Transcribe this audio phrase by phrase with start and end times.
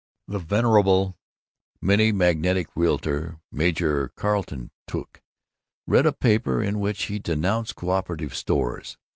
[0.27, 1.15] The venerable
[1.79, 5.21] Minnemagantic realtor, Major Carlton Tuke,
[5.85, 8.97] read a paper in which he denounced coöperative stores.